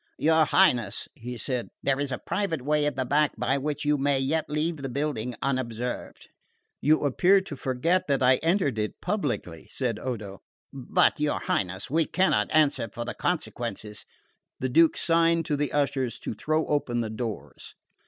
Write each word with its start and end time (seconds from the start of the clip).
"Your 0.17 0.45
Highness," 0.45 1.07
he 1.13 1.37
said, 1.37 1.69
"there 1.83 1.99
is 1.99 2.11
a 2.11 2.17
private 2.17 2.63
way 2.63 2.87
at 2.87 2.95
the 2.95 3.05
back 3.05 3.33
by 3.37 3.59
which 3.59 3.85
you 3.85 3.99
may 3.99 4.17
yet 4.17 4.49
leave 4.49 4.77
the 4.77 4.89
building 4.89 5.35
unobserved." 5.43 6.27
"You 6.81 7.05
appear 7.05 7.39
to 7.41 7.55
forget 7.55 8.07
that 8.07 8.23
I 8.23 8.37
entered 8.37 8.79
it 8.79 8.99
publicly," 8.99 9.67
said 9.69 9.99
Odo. 9.99 10.39
"But, 10.73 11.19
your 11.19 11.41
Highness, 11.41 11.91
we 11.91 12.05
cannot 12.07 12.49
answer 12.49 12.89
for 12.91 13.05
the 13.05 13.13
consequences" 13.13 14.03
The 14.59 14.69
Duke 14.69 14.97
signed 14.97 15.45
to 15.45 15.55
the 15.55 15.71
ushers 15.71 16.17
to 16.21 16.33
throw 16.33 16.65
open 16.65 17.01
the 17.01 17.11
doors. 17.11 17.75